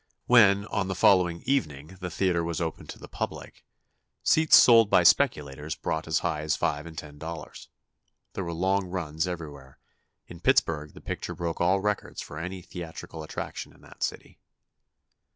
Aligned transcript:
When, 0.25 0.65
on 0.65 0.87
the 0.87 0.95
following 0.95 1.43
evening, 1.45 1.97
the 1.99 2.09
theatre 2.09 2.43
was 2.43 2.59
opened 2.59 2.89
to 2.89 2.97
the 2.97 3.07
public, 3.07 3.63
seats 4.23 4.55
sold 4.55 4.89
by 4.89 5.03
speculators 5.03 5.75
brought 5.75 6.07
as 6.07 6.17
high 6.25 6.41
as 6.41 6.55
five 6.55 6.87
and 6.87 6.97
ten 6.97 7.19
dollars. 7.19 7.69
There 8.33 8.43
were 8.43 8.51
long 8.51 8.87
runs 8.87 9.27
everywhere. 9.27 9.77
In 10.25 10.39
Pittsburgh, 10.39 10.95
the 10.95 11.01
picture 11.01 11.35
broke 11.35 11.61
all 11.61 11.81
records 11.81 12.19
for 12.19 12.39
any 12.39 12.63
theatrical 12.63 13.21
attraction 13.21 13.73
in 13.73 13.81
that 13.81 14.01
city. 14.01 14.39